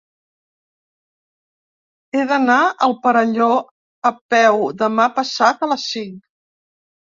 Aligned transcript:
He 2.17 2.23
d'anar 2.31 2.55
al 2.87 2.95
Perelló 3.03 3.51
a 4.11 4.13
peu 4.35 4.59
demà 4.81 5.07
passat 5.21 5.63
a 5.63 5.71
les 5.75 5.85
cinc. 5.93 6.19